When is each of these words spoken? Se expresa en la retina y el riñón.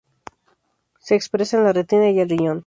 Se 0.97 1.13
expresa 1.13 1.57
en 1.59 1.63
la 1.65 1.73
retina 1.73 2.09
y 2.09 2.19
el 2.19 2.27
riñón. 2.31 2.59